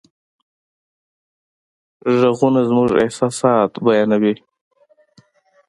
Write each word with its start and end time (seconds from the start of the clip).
غږونه 2.19 2.61
زموږ 2.69 2.89
احساسات 3.03 3.71
بیانوي. 3.85 4.33